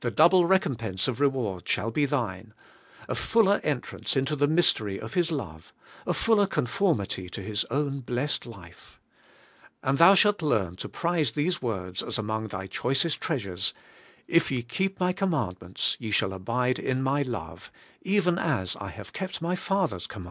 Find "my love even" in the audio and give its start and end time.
17.02-18.38